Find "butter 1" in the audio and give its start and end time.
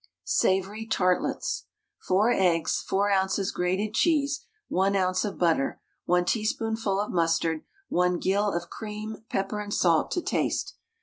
5.37-6.25